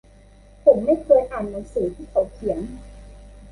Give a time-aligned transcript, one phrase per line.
[0.63, 2.59] ผมไม่เคยอ่านหนังสือที่เขาเขียน